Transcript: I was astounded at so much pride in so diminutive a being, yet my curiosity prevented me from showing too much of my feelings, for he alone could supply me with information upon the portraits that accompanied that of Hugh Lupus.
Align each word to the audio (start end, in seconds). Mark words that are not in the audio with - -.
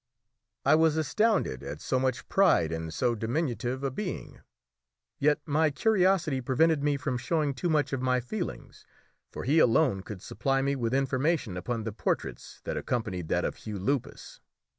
I 0.65 0.73
was 0.73 0.97
astounded 0.97 1.61
at 1.61 1.79
so 1.79 1.99
much 1.99 2.27
pride 2.27 2.71
in 2.71 2.89
so 2.89 3.13
diminutive 3.13 3.83
a 3.83 3.91
being, 3.91 4.41
yet 5.19 5.39
my 5.45 5.69
curiosity 5.69 6.41
prevented 6.41 6.81
me 6.81 6.97
from 6.97 7.19
showing 7.19 7.53
too 7.53 7.69
much 7.69 7.93
of 7.93 8.01
my 8.01 8.19
feelings, 8.19 8.83
for 9.29 9.43
he 9.43 9.59
alone 9.59 10.01
could 10.01 10.23
supply 10.23 10.63
me 10.63 10.75
with 10.75 10.95
information 10.95 11.55
upon 11.55 11.83
the 11.83 11.93
portraits 11.93 12.61
that 12.63 12.77
accompanied 12.77 13.27
that 13.27 13.45
of 13.45 13.57
Hugh 13.57 13.77
Lupus. 13.77 14.39